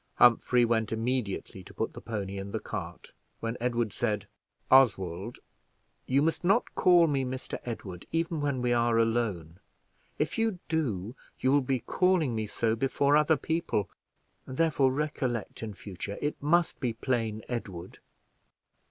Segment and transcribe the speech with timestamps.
[0.15, 4.25] Humphrey went immediately to put the pony in the cart, when Edward said,
[4.71, 5.37] "Oswald,
[6.07, 7.59] you must not call me Mr.
[7.65, 9.59] Edward, even when we are alone:
[10.17, 13.91] if you do you will be calling me so before other people,
[14.47, 17.99] and, therefore, recollect in future, it must be plain Edward."